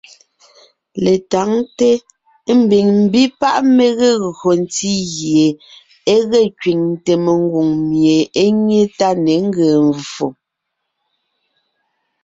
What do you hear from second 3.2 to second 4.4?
páʼ mé gee